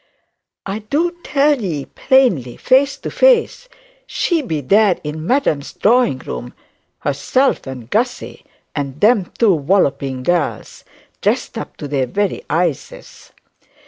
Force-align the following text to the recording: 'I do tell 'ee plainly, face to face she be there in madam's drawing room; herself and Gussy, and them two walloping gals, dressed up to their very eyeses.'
'I 0.65 0.79
do 0.89 1.11
tell 1.23 1.63
'ee 1.63 1.85
plainly, 1.85 2.57
face 2.57 2.97
to 2.97 3.11
face 3.11 3.69
she 4.07 4.41
be 4.41 4.59
there 4.59 4.97
in 5.03 5.27
madam's 5.27 5.73
drawing 5.73 6.17
room; 6.17 6.55
herself 7.01 7.67
and 7.67 7.87
Gussy, 7.87 8.43
and 8.75 8.99
them 8.99 9.31
two 9.37 9.53
walloping 9.53 10.23
gals, 10.23 10.83
dressed 11.21 11.55
up 11.55 11.77
to 11.77 11.87
their 11.87 12.07
very 12.07 12.43
eyeses.' 12.49 13.31